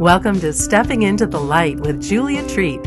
Welcome 0.00 0.40
to 0.40 0.54
Stepping 0.54 1.02
into 1.02 1.26
the 1.26 1.38
Light 1.38 1.78
with 1.78 2.02
Julia 2.02 2.48
Treat, 2.48 2.80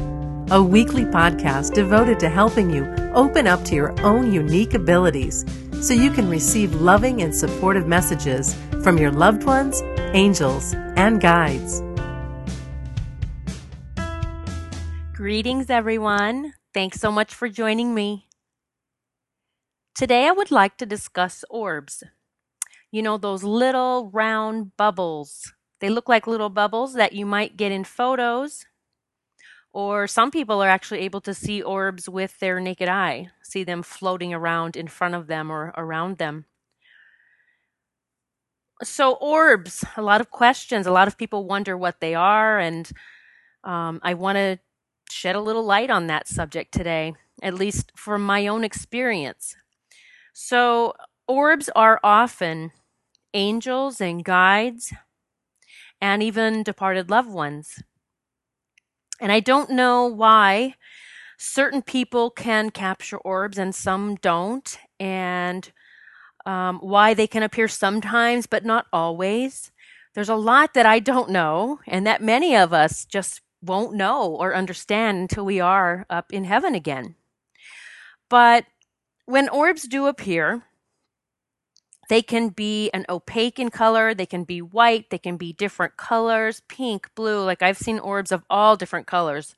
a 0.50 0.60
weekly 0.60 1.04
podcast 1.04 1.76
devoted 1.76 2.20
to 2.22 2.28
helping 2.28 2.72
you 2.72 2.86
open 3.14 3.46
up 3.46 3.64
to 3.66 3.76
your 3.76 3.94
own 4.02 4.34
unique 4.34 4.74
abilities 4.74 5.46
so 5.80 5.94
you 5.94 6.10
can 6.10 6.28
receive 6.28 6.74
loving 6.82 7.22
and 7.22 7.36
supportive 7.36 7.86
messages 7.86 8.56
from 8.82 8.98
your 8.98 9.12
loved 9.12 9.44
ones, 9.44 9.84
angels, 10.16 10.74
and 10.96 11.22
guides. 11.22 11.84
Greetings, 15.14 15.70
everyone. 15.70 16.54
Thanks 16.74 17.00
so 17.00 17.12
much 17.12 17.32
for 17.32 17.48
joining 17.48 17.94
me. 17.94 18.28
Today, 19.94 20.28
I 20.28 20.32
would 20.32 20.50
like 20.50 20.78
to 20.78 20.88
discuss 20.88 21.46
orbs. 21.52 22.02
You 22.90 23.04
know, 23.04 23.20
those 23.20 23.44
little 23.44 24.10
round 24.12 24.76
bubbles. 24.78 25.54
They 25.84 25.90
look 25.90 26.08
like 26.08 26.28
little 26.28 26.48
bubbles 26.48 26.94
that 26.94 27.12
you 27.12 27.26
might 27.26 27.58
get 27.58 27.74
in 27.74 27.84
photos, 27.84 28.66
or 29.74 30.08
some 30.08 30.32
people 30.32 30.64
are 30.64 30.70
actually 30.70 31.02
able 31.02 31.20
to 31.20 31.34
see 31.34 31.62
orbs 31.62 32.08
with 32.08 32.40
their 32.40 32.62
naked 32.62 32.88
eye, 32.88 33.32
see 33.42 33.66
them 33.66 33.84
floating 33.84 34.34
around 34.34 34.78
in 34.78 34.88
front 34.88 35.14
of 35.14 35.28
them 35.28 35.52
or 35.52 35.74
around 35.76 36.20
them. 36.20 36.46
So, 38.82 39.16
orbs, 39.16 39.84
a 39.98 40.02
lot 40.02 40.22
of 40.22 40.32
questions. 40.32 40.88
A 40.88 40.92
lot 40.92 41.10
of 41.10 41.18
people 41.18 41.44
wonder 41.44 41.76
what 41.76 42.00
they 42.00 42.16
are, 42.16 42.60
and 42.60 42.90
um, 43.66 44.00
I 44.04 44.14
want 44.14 44.38
to 44.38 44.60
shed 45.12 45.36
a 45.36 45.42
little 45.42 45.66
light 45.66 45.90
on 45.90 46.08
that 46.08 46.30
subject 46.30 46.74
today, 46.74 47.14
at 47.42 47.56
least 47.56 47.92
from 47.94 48.26
my 48.26 48.48
own 48.48 48.64
experience. 48.64 49.54
So, 50.32 50.94
orbs 51.28 51.70
are 51.76 52.00
often 52.06 52.72
angels 53.34 54.00
and 54.00 54.24
guides 54.24 54.94
and 56.04 56.22
even 56.22 56.64
departed 56.64 57.10
loved 57.10 57.30
ones. 57.30 57.82
And 59.22 59.32
I 59.32 59.40
don't 59.40 59.70
know 59.70 60.06
why 60.06 60.76
certain 61.38 61.82
people 61.82 62.30
can 62.30 62.72
capture 62.72 63.18
orbs 63.20 63.58
and 63.58 63.74
some 63.74 64.16
don't, 64.16 64.78
and 65.00 65.72
um, 66.46 66.80
why 66.80 67.14
they 67.14 67.26
can 67.26 67.42
appear 67.42 67.70
sometimes 67.70 68.48
but 68.48 68.66
not 68.66 68.86
always. 68.92 69.72
There's 70.14 70.28
a 70.28 70.36
lot 70.36 70.74
that 70.74 70.86
I 70.86 71.00
don't 71.00 71.30
know, 71.30 71.80
and 71.88 72.06
that 72.06 72.22
many 72.22 72.54
of 72.54 72.74
us 72.74 73.06
just 73.06 73.40
won't 73.62 73.96
know 73.96 74.26
or 74.26 74.54
understand 74.54 75.20
until 75.20 75.46
we 75.46 75.62
are 75.62 76.06
up 76.10 76.34
in 76.34 76.44
heaven 76.44 76.76
again. 76.76 77.16
But 78.30 78.66
when 79.26 79.48
orbs 79.48 79.84
do 79.84 80.08
appear, 80.08 80.64
they 82.10 82.22
can 82.22 82.50
be 82.50 82.90
an 82.92 83.06
opaque 83.10 83.60
in 83.60 83.70
color, 83.70 84.14
they 84.14 84.26
can 84.26 84.44
be 84.44 84.62
white, 84.62 85.10
they 85.10 85.18
can 85.18 85.38
be 85.38 85.54
different 85.54 85.98
colors, 85.98 86.62
pink, 86.68 87.10
blue. 87.16 87.44
Like 87.44 87.62
I've 87.62 87.78
seen 87.78 88.00
orbs 88.00 88.32
of 88.32 88.44
all 88.50 88.76
different 88.76 89.08
colors. 89.08 89.56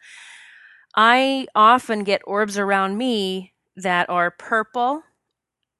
I 0.95 1.47
often 1.55 2.03
get 2.03 2.21
orbs 2.25 2.57
around 2.57 2.97
me 2.97 3.53
that 3.75 4.09
are 4.09 4.31
purple 4.31 5.03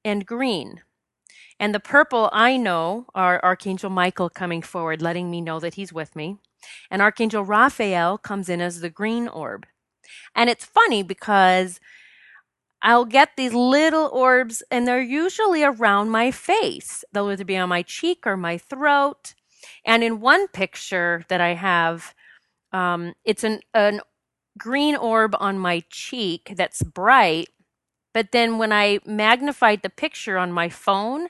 and 0.04 0.26
green. 0.26 0.82
And 1.58 1.74
the 1.74 1.80
purple 1.80 2.28
I 2.32 2.56
know 2.58 3.06
are 3.14 3.42
Archangel 3.42 3.88
Michael 3.88 4.28
coming 4.28 4.60
forward, 4.60 5.00
letting 5.00 5.30
me 5.30 5.40
know 5.40 5.58
that 5.60 5.74
he's 5.74 5.92
with 5.92 6.14
me. 6.14 6.36
And 6.90 7.00
Archangel 7.00 7.44
Raphael 7.44 8.18
comes 8.18 8.48
in 8.48 8.60
as 8.60 8.80
the 8.80 8.90
green 8.90 9.26
orb. 9.28 9.66
And 10.34 10.50
it's 10.50 10.64
funny 10.64 11.02
because 11.02 11.80
I'll 12.86 13.04
get 13.04 13.30
these 13.36 13.52
little 13.52 14.08
orbs 14.12 14.62
and 14.70 14.86
they're 14.86 15.02
usually 15.02 15.64
around 15.64 16.10
my 16.10 16.30
face. 16.30 17.02
They'll 17.12 17.28
either 17.32 17.44
be 17.44 17.56
on 17.56 17.68
my 17.68 17.82
cheek 17.82 18.24
or 18.24 18.36
my 18.36 18.58
throat. 18.58 19.34
And 19.84 20.04
in 20.04 20.20
one 20.20 20.46
picture 20.46 21.24
that 21.28 21.40
I 21.40 21.54
have, 21.54 22.14
um, 22.72 23.14
it's 23.24 23.42
an, 23.42 23.58
an 23.74 24.02
green 24.56 24.94
orb 24.94 25.34
on 25.40 25.58
my 25.58 25.82
cheek 25.90 26.52
that's 26.56 26.80
bright. 26.84 27.48
But 28.14 28.30
then 28.30 28.56
when 28.56 28.72
I 28.72 29.00
magnified 29.04 29.82
the 29.82 29.90
picture 29.90 30.38
on 30.38 30.52
my 30.52 30.68
phone, 30.68 31.26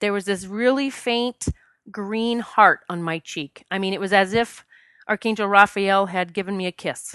there 0.00 0.12
was 0.12 0.24
this 0.24 0.44
really 0.44 0.90
faint 0.90 1.46
green 1.88 2.40
heart 2.40 2.80
on 2.88 3.00
my 3.00 3.20
cheek. 3.20 3.64
I 3.70 3.78
mean, 3.78 3.94
it 3.94 4.00
was 4.00 4.12
as 4.12 4.34
if 4.34 4.64
Archangel 5.06 5.46
Raphael 5.46 6.06
had 6.06 6.34
given 6.34 6.56
me 6.56 6.66
a 6.66 6.72
kiss. 6.72 7.14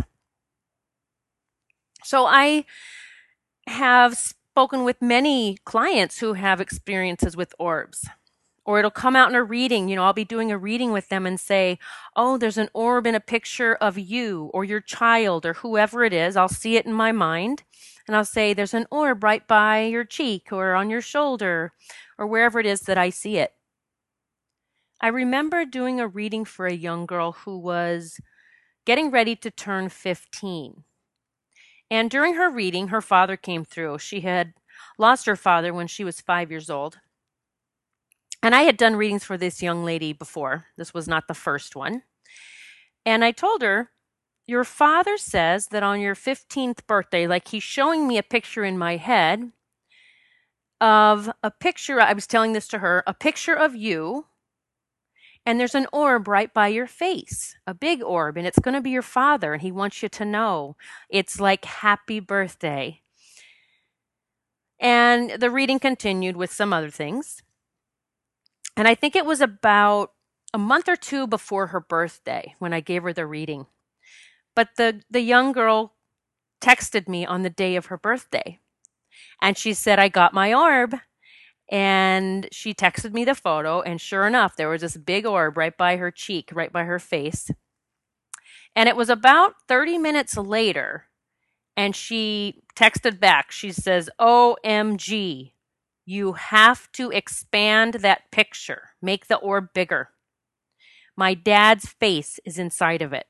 So 2.06 2.26
I 2.26 2.64
have 3.72 4.18
spoken 4.18 4.84
with 4.84 5.02
many 5.02 5.58
clients 5.66 6.20
who 6.20 6.34
have 6.34 6.62
experiences 6.62 7.36
with 7.36 7.56
orbs. 7.58 8.08
Or 8.64 8.78
it'll 8.78 8.92
come 8.92 9.16
out 9.16 9.30
in 9.30 9.36
a 9.36 9.44
reading. 9.44 9.90
You 9.90 9.96
know, 9.96 10.04
I'll 10.04 10.14
be 10.14 10.24
doing 10.24 10.52
a 10.52 10.58
reading 10.58 10.92
with 10.92 11.10
them 11.10 11.26
and 11.26 11.40
say, 11.40 11.80
Oh, 12.16 12.38
there's 12.38 12.60
an 12.60 12.70
orb 12.74 13.08
in 13.08 13.16
a 13.16 13.20
picture 13.20 13.76
of 13.76 13.98
you 13.98 14.52
or 14.54 14.64
your 14.64 14.82
child 14.82 15.46
or 15.46 15.54
whoever 15.54 16.04
it 16.04 16.14
is. 16.14 16.38
I'll 16.38 16.48
see 16.48 16.76
it 16.76 16.86
in 16.86 16.94
my 16.94 17.12
mind. 17.12 17.64
And 18.08 18.16
I'll 18.16 18.26
say, 18.26 18.54
There's 18.54 18.76
an 18.76 18.86
orb 18.92 19.24
right 19.24 19.48
by 19.48 19.84
your 19.86 20.06
cheek 20.06 20.50
or 20.52 20.76
on 20.76 20.90
your 20.92 21.02
shoulder 21.02 21.74
or 22.20 22.28
wherever 22.28 22.60
it 22.60 22.68
is 22.68 22.82
that 22.82 22.98
I 23.00 23.10
see 23.10 23.38
it. 23.38 23.54
I 25.02 25.08
remember 25.08 25.66
doing 25.66 26.00
a 26.00 26.08
reading 26.08 26.46
for 26.46 26.68
a 26.68 26.74
young 26.74 27.08
girl 27.08 27.32
who 27.32 27.58
was 27.58 28.20
getting 28.86 29.10
ready 29.10 29.36
to 29.38 29.50
turn 29.50 29.90
15. 29.90 30.84
And 31.92 32.10
during 32.10 32.36
her 32.36 32.50
reading, 32.50 32.88
her 32.88 33.02
father 33.02 33.36
came 33.36 33.66
through. 33.66 34.00
She 34.00 34.22
had 34.22 34.54
lost 34.98 35.26
her 35.26 35.36
father 35.36 35.74
when 35.74 35.88
she 35.88 36.06
was 36.06 36.22
five 36.22 36.50
years 36.50 36.70
old. 36.70 37.00
And 38.42 38.56
I 38.56 38.62
had 38.62 38.78
done 38.78 38.96
readings 38.96 39.26
for 39.26 39.38
this 39.38 39.62
young 39.62 39.84
lady 39.84 40.14
before. 40.14 40.68
This 40.78 40.94
was 40.94 41.08
not 41.08 41.28
the 41.28 41.34
first 41.34 41.76
one. 41.76 42.04
And 43.06 43.26
I 43.26 43.32
told 43.32 43.62
her, 43.62 43.92
Your 44.48 44.64
father 44.64 45.18
says 45.18 45.68
that 45.68 45.84
on 45.84 46.00
your 46.00 46.16
15th 46.16 46.88
birthday, 46.88 47.28
like 47.28 47.50
he's 47.50 47.62
showing 47.62 48.08
me 48.08 48.18
a 48.18 48.24
picture 48.24 48.64
in 48.64 48.78
my 48.78 48.96
head 48.96 49.52
of 50.80 51.30
a 51.44 51.52
picture, 51.52 52.00
I 52.00 52.14
was 52.14 52.26
telling 52.26 52.54
this 52.54 52.70
to 52.70 52.80
her, 52.80 53.04
a 53.06 53.14
picture 53.14 53.54
of 53.54 53.76
you 53.76 54.26
and 55.46 55.60
there's 55.60 55.76
an 55.76 55.88
orb 55.92 56.28
right 56.28 56.54
by 56.54 56.68
your 56.68 56.88
face, 56.88 57.56
a 57.66 57.74
big 57.74 58.04
orb, 58.04 58.38
and 58.38 58.46
it's 58.46 58.60
going 58.60 58.76
to 58.76 58.82
be 58.82 58.92
your 58.92 59.02
father, 59.02 59.54
and 59.54 59.62
he 59.62 59.72
wants 59.72 60.04
you 60.04 60.10
to 60.10 60.26
know. 60.26 60.76
It's 61.10 61.40
like 61.40 61.66
happy 61.66 62.20
birthday. 62.20 63.02
And 64.80 65.32
the 65.32 65.50
reading 65.50 65.80
continued 65.80 66.36
with 66.38 66.52
some 66.52 66.74
other 66.74 66.90
things. 66.90 67.42
And 68.78 68.88
I 68.88 68.96
think 68.96 69.16
it 69.16 69.26
was 69.26 69.42
about 69.42 70.12
a 70.54 70.58
month 70.58 70.88
or 70.88 70.96
two 70.96 71.28
before 71.28 71.68
her 71.68 71.80
birthday 71.80 72.56
when 72.60 72.74
I 72.74 72.80
gave 72.80 73.04
her 73.04 73.14
the 73.14 73.26
reading. 73.26 73.68
But 74.56 74.70
the, 74.78 75.02
the 75.10 75.22
young 75.22 75.52
girl 75.52 75.94
texted 76.62 77.08
me 77.08 77.26
on 77.26 77.42
the 77.44 77.50
day 77.50 77.76
of 77.76 77.88
her 77.88 77.98
birthday. 77.98 78.60
And 79.42 79.58
she 79.58 79.74
said, 79.74 80.00
I 80.00 80.08
got 80.08 80.34
my 80.34 80.54
orb. 80.54 80.96
And 81.72 82.50
she 82.52 82.74
texted 82.74 83.14
me 83.14 83.24
the 83.24 83.34
photo, 83.34 83.82
and 83.82 84.00
sure 84.00 84.28
enough, 84.28 84.58
there 84.58 84.68
was 84.68 84.82
this 84.82 84.98
big 84.98 85.26
orb 85.26 85.58
right 85.58 85.76
by 85.76 85.96
her 85.96 86.12
cheek, 86.12 86.50
right 86.54 86.72
by 86.72 86.84
her 86.84 87.00
face. 87.00 87.50
And 88.76 88.90
it 88.90 88.98
was 88.98 89.10
about 89.10 89.56
30 89.70 89.98
minutes 89.98 90.36
later, 90.36 91.06
and 91.78 91.96
she 91.96 92.62
texted 92.76 93.22
back. 93.22 93.52
She 93.52 93.72
says, 93.72 94.10
OMG, 94.20 95.54
you 96.06 96.34
have 96.34 96.92
to 96.94 97.10
expand 97.10 97.96
that 97.96 98.32
picture, 98.32 98.90
make 99.02 99.28
the 99.28 99.38
orb 99.38 99.70
bigger. 99.74 100.10
My 101.16 101.34
dad's 101.34 101.88
face 101.88 102.40
is 102.46 102.60
inside 102.60 103.02
of 103.02 103.14
it. 103.14 103.28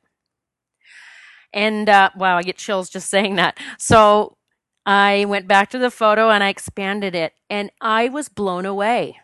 And 1.53 1.89
uh, 1.89 2.09
wow, 2.15 2.37
I 2.37 2.43
get 2.43 2.57
chills 2.57 2.89
just 2.89 3.09
saying 3.09 3.35
that. 3.35 3.59
So 3.77 4.37
I 4.85 5.25
went 5.25 5.47
back 5.47 5.69
to 5.71 5.77
the 5.77 5.91
photo 5.91 6.29
and 6.29 6.43
I 6.43 6.49
expanded 6.49 7.15
it, 7.15 7.33
and 7.49 7.71
I 7.79 8.09
was 8.09 8.29
blown 8.29 8.65
away. 8.65 9.19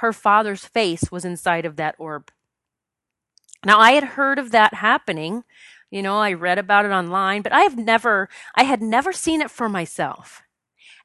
Her 0.00 0.12
father's 0.12 0.64
face 0.64 1.10
was 1.10 1.24
inside 1.24 1.64
of 1.64 1.76
that 1.76 1.94
orb. 1.98 2.30
Now, 3.64 3.80
I 3.80 3.92
had 3.92 4.04
heard 4.04 4.38
of 4.38 4.50
that 4.52 4.74
happening. 4.74 5.44
You 5.90 6.02
know, 6.02 6.18
I 6.18 6.32
read 6.34 6.58
about 6.58 6.84
it 6.84 6.90
online, 6.90 7.42
but 7.42 7.52
I 7.52 7.62
have 7.62 7.76
never, 7.76 8.28
I 8.54 8.64
had 8.64 8.82
never 8.82 9.12
seen 9.12 9.40
it 9.40 9.50
for 9.50 9.68
myself. 9.68 10.42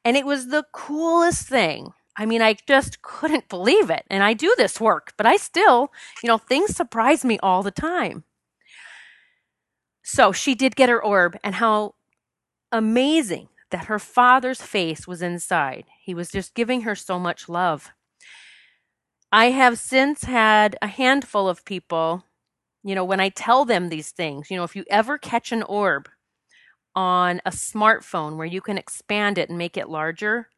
And 0.06 0.18
it 0.18 0.26
was 0.26 0.48
the 0.48 0.66
coolest 0.74 1.48
thing. 1.48 1.94
I 2.16 2.26
mean, 2.26 2.42
I 2.42 2.58
just 2.68 3.02
couldn't 3.02 3.50
believe 3.50 3.90
it. 3.90 4.04
And 4.10 4.22
I 4.22 4.34
do 4.34 4.54
this 4.58 4.80
work, 4.80 5.14
but 5.18 5.26
I 5.26 5.38
still, 5.38 5.92
you 6.22 6.28
know, 6.28 6.38
things 6.38 6.76
surprise 6.76 7.26
me 7.26 7.40
all 7.42 7.64
the 7.64 7.72
time. 7.72 8.26
So 10.04 10.32
she 10.32 10.54
did 10.54 10.76
get 10.76 10.90
her 10.90 11.02
orb, 11.02 11.38
and 11.44 11.56
how 11.56 11.96
amazing 12.72 13.48
that 13.74 13.86
her 13.86 13.98
father's 13.98 14.62
face 14.62 15.08
was 15.08 15.24
inside. 15.24 15.86
He 16.00 16.14
was 16.14 16.30
just 16.30 16.54
giving 16.54 16.82
her 16.82 16.94
so 16.94 17.18
much 17.18 17.50
love. 17.50 17.92
I 19.32 19.48
have 19.48 19.80
since 19.80 20.26
had 20.26 20.78
a 20.80 20.86
handful 20.86 21.50
of 21.50 21.66
people, 21.66 22.24
you 22.84 22.94
know, 22.94 23.04
when 23.04 23.20
I 23.20 23.30
tell 23.30 23.66
them 23.66 23.90
these 23.90 24.12
things, 24.12 24.52
you 24.52 24.58
know, 24.58 24.64
if 24.64 24.76
you 24.76 24.86
ever 24.92 25.18
catch 25.18 25.52
an 25.52 25.64
orb 25.64 26.08
on 26.96 27.42
a 27.48 27.50
smartphone 27.50 28.38
where 28.38 28.46
you 28.46 28.62
can 28.62 28.78
expand 28.78 29.40
it 29.40 29.50
and 29.50 29.58
make 29.58 29.76
it 29.76 29.90
larger, 29.90 30.50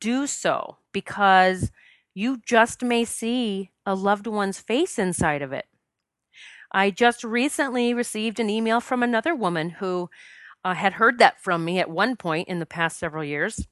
do 0.00 0.26
so 0.26 0.78
because 0.92 1.70
you 2.14 2.40
just 2.44 2.82
may 2.82 3.04
see 3.04 3.70
a 3.86 3.94
loved 3.94 4.26
one's 4.26 4.58
face 4.58 4.98
inside 4.98 5.40
of 5.40 5.52
it. 5.52 5.66
I 6.72 6.90
just 6.90 7.22
recently 7.22 7.94
received 7.94 8.40
an 8.40 8.50
email 8.50 8.80
from 8.80 9.04
another 9.04 9.36
woman 9.36 9.70
who 9.70 10.10
uh, 10.64 10.74
had 10.74 10.94
heard 10.94 11.18
that 11.18 11.40
from 11.40 11.64
me 11.64 11.78
at 11.78 11.90
one 11.90 12.16
point 12.16 12.48
in 12.48 12.58
the 12.58 12.66
past 12.66 12.98
several 12.98 13.24
years. 13.24 13.66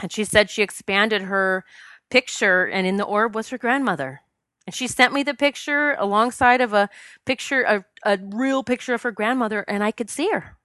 And 0.00 0.12
she 0.12 0.24
said 0.24 0.50
she 0.50 0.62
expanded 0.62 1.22
her 1.22 1.64
picture, 2.10 2.66
and 2.66 2.86
in 2.86 2.96
the 2.96 3.04
orb 3.04 3.34
was 3.34 3.48
her 3.50 3.58
grandmother. 3.58 4.20
And 4.66 4.74
she 4.74 4.86
sent 4.86 5.12
me 5.12 5.22
the 5.22 5.34
picture 5.34 5.96
alongside 5.98 6.60
of 6.60 6.72
a 6.72 6.90
picture, 7.24 7.62
a, 7.62 7.84
a 8.04 8.18
real 8.22 8.62
picture 8.62 8.94
of 8.94 9.02
her 9.02 9.12
grandmother, 9.12 9.64
and 9.66 9.82
I 9.82 9.90
could 9.90 10.10
see 10.10 10.30
her. 10.30 10.56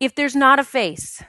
If 0.00 0.14
there's 0.14 0.36
not 0.36 0.58
a 0.58 0.64
face, 0.64 1.22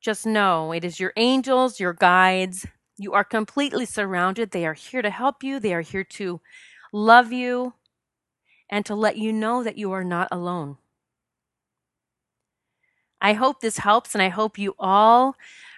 just 0.00 0.26
know 0.26 0.72
it 0.72 0.84
is 0.84 1.00
your 1.00 1.12
angels, 1.16 1.80
your 1.80 1.94
guides. 1.94 2.66
You 2.96 3.12
are 3.14 3.24
completely 3.24 3.86
surrounded. 3.86 4.50
They 4.50 4.66
are 4.66 4.74
here 4.74 5.02
to 5.02 5.10
help 5.10 5.42
you, 5.42 5.58
they 5.58 5.74
are 5.74 5.80
here 5.80 6.04
to 6.04 6.40
love 6.92 7.32
you, 7.32 7.74
and 8.70 8.84
to 8.86 8.94
let 8.94 9.16
you 9.16 9.32
know 9.32 9.62
that 9.62 9.78
you 9.78 9.92
are 9.92 10.04
not 10.04 10.28
alone. 10.30 10.78
I 13.20 13.32
hope 13.32 13.60
this 13.60 13.78
helps, 13.78 14.14
and 14.14 14.22
I 14.22 14.28
hope 14.28 14.58
you 14.58 14.74
all 14.78 15.36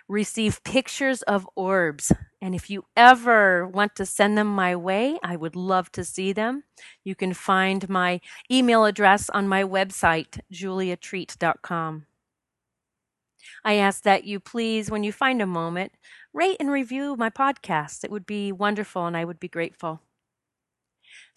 receive 0.09 0.63
pictures 0.65 1.23
of 1.23 1.49
orbs. 1.55 2.13
And 2.41 2.55
if 2.55 2.71
you 2.71 2.85
ever 2.97 3.67
want 3.67 3.97
to 3.97 4.07
send 4.07 4.37
them 4.37 4.49
my 4.49 4.77
way, 4.77 5.19
I 5.23 5.37
would 5.37 5.57
love 5.57 5.91
to 5.93 6.05
see 6.05 6.33
them. 6.33 6.65
You 7.05 7.15
can 7.15 7.35
find 7.35 7.89
my 7.89 8.21
email 8.51 8.85
address 8.85 9.31
on 9.31 9.49
my 9.49 9.65
website, 9.65 10.41
juliatreat.com. 10.53 12.07
I 13.65 13.75
ask 13.75 14.03
that 14.03 14.25
you 14.25 14.41
please, 14.41 14.91
when 14.91 15.05
you 15.05 15.13
find 15.13 15.41
a 15.41 15.47
moment, 15.47 15.93
rate 16.33 16.57
and 16.61 16.71
review 16.71 17.17
my 17.17 17.31
podcast. 17.31 18.05
It 18.05 18.11
would 18.11 18.27
be 18.27 18.53
wonderful 18.53 19.07
and 19.07 19.17
I 19.17 19.25
would 19.25 19.41
be 19.41 19.49
grateful. 19.49 20.01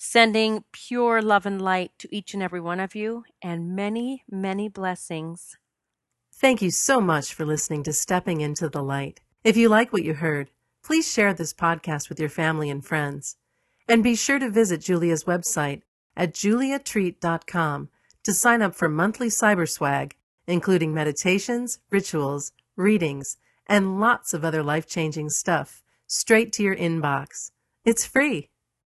Sending 0.01 0.63
pure 0.71 1.21
love 1.21 1.45
and 1.45 1.61
light 1.61 1.91
to 1.99 2.07
each 2.09 2.33
and 2.33 2.41
every 2.41 2.61
one 2.61 2.79
of 2.79 2.95
you, 2.95 3.25
and 3.41 3.75
many, 3.75 4.23
many 4.31 4.69
blessings. 4.69 5.57
Thank 6.33 6.61
you 6.61 6.71
so 6.71 7.01
much 7.01 7.33
for 7.33 7.43
listening 7.43 7.83
to 7.83 7.91
Stepping 7.91 8.39
into 8.39 8.69
the 8.69 8.81
Light. 8.81 9.19
If 9.43 9.57
you 9.57 9.67
like 9.67 9.91
what 9.91 10.05
you 10.05 10.13
heard, 10.13 10.51
please 10.81 11.11
share 11.11 11.33
this 11.33 11.53
podcast 11.53 12.07
with 12.07 12.17
your 12.17 12.29
family 12.29 12.69
and 12.69 12.83
friends. 12.83 13.35
And 13.89 14.01
be 14.01 14.15
sure 14.15 14.39
to 14.39 14.49
visit 14.49 14.79
Julia's 14.79 15.25
website 15.25 15.81
at 16.15 16.33
juliatreat.com 16.33 17.89
to 18.23 18.33
sign 18.33 18.61
up 18.61 18.75
for 18.75 18.87
monthly 18.87 19.27
cyber 19.27 19.67
swag, 19.67 20.15
including 20.47 20.93
meditations, 20.93 21.79
rituals, 21.91 22.53
readings, 22.77 23.35
and 23.67 23.99
lots 23.99 24.33
of 24.33 24.45
other 24.45 24.63
life 24.63 24.87
changing 24.87 25.29
stuff 25.29 25.83
straight 26.07 26.53
to 26.53 26.63
your 26.63 26.75
inbox. 26.77 27.51
It's 27.83 28.05
free. 28.05 28.49